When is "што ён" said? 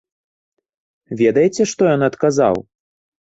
1.73-2.01